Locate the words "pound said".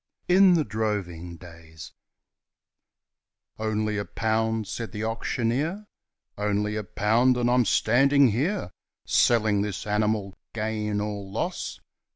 4.05-4.93